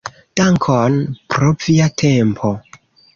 Dankon 0.39 0.95
pro 1.35 1.51
via 1.65 1.91
tempo. 2.03 2.51